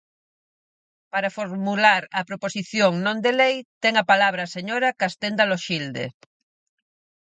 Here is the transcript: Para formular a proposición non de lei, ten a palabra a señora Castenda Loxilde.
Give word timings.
Para 1.11 1.33
formular 1.37 2.03
a 2.19 2.21
proposición 2.29 2.91
non 3.05 3.17
de 3.25 3.31
lei, 3.41 3.55
ten 3.83 3.93
a 3.97 4.07
palabra 4.11 4.41
a 4.45 4.51
señora 4.55 4.95
Castenda 5.01 5.49
Loxilde. 5.51 6.05